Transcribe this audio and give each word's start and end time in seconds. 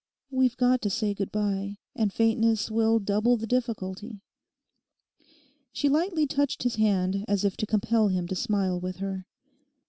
We've 0.31 0.57
got 0.57 0.81
to 0.81 0.89
say 0.89 1.13
good 1.13 1.31
bye. 1.31 1.77
And 1.95 2.11
faintness 2.11 2.71
will 2.71 2.97
double 2.97 3.37
the 3.37 3.45
difficulty.' 3.45 4.21
She 5.73 5.89
lightly 5.89 6.25
touched 6.25 6.63
his 6.63 6.77
hand 6.77 7.23
as 7.27 7.45
if 7.45 7.55
to 7.57 7.67
compel 7.67 8.07
him 8.07 8.27
to 8.29 8.35
smile 8.35 8.79
with 8.79 8.95
her. 8.95 9.27